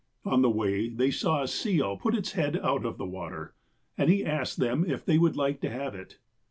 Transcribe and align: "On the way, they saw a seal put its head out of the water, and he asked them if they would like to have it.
"On 0.25 0.41
the 0.41 0.49
way, 0.49 0.89
they 0.89 1.11
saw 1.11 1.43
a 1.43 1.47
seal 1.47 1.95
put 1.95 2.15
its 2.15 2.31
head 2.31 2.57
out 2.63 2.85
of 2.85 2.97
the 2.97 3.05
water, 3.05 3.53
and 3.99 4.09
he 4.09 4.25
asked 4.25 4.57
them 4.57 4.83
if 4.83 5.05
they 5.05 5.19
would 5.19 5.37
like 5.37 5.61
to 5.61 5.69
have 5.69 5.93
it. 5.93 6.17